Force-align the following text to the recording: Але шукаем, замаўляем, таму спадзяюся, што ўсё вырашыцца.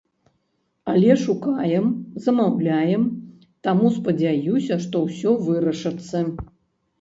Але 0.93 1.17
шукаем, 1.25 1.85
замаўляем, 2.27 3.03
таму 3.69 3.85
спадзяюся, 3.99 4.79
што 4.87 5.03
ўсё 5.05 5.35
вырашыцца. 5.51 6.17